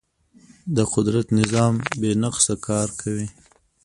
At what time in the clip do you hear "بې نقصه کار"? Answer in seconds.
1.99-2.87